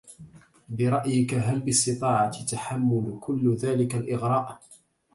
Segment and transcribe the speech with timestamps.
[0.69, 4.59] برأيِكَ هل باستطاعتي تحمّل كل ذلك الإغراء؟